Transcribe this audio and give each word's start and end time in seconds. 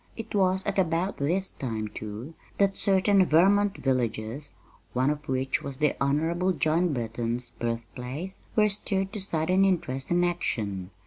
It 0.17 0.33
was 0.33 0.65
at 0.65 0.79
about 0.79 1.17
this 1.17 1.51
time, 1.51 1.87
too, 1.87 2.33
that 2.57 2.75
certain 2.75 3.23
Vermont 3.23 3.77
villages 3.77 4.53
one 4.93 5.11
of 5.11 5.29
which 5.29 5.61
was 5.61 5.77
the 5.77 5.95
Honorable 6.03 6.53
John 6.53 6.91
Burton's 6.91 7.51
birthplace 7.59 8.39
were 8.55 8.67
stirred 8.67 9.13
to 9.13 9.21
sudden 9.21 9.63
interest 9.63 10.09
and 10.09 10.25
action. 10.25 10.89